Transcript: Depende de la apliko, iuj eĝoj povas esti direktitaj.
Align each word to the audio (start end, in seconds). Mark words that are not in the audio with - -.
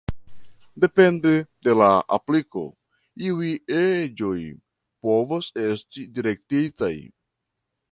Depende 0.85 1.33
de 1.67 1.75
la 1.81 1.89
apliko, 2.17 2.63
iuj 3.27 3.51
eĝoj 3.83 4.33
povas 5.11 5.53
esti 5.67 6.09
direktitaj. 6.19 6.93